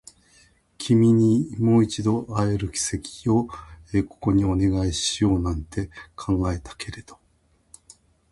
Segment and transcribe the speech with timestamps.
[0.79, 2.79] 君にもう一度出会える奇
[3.27, 3.51] 跡をこ
[4.19, 7.19] こにお願いしようなんて考えたけれど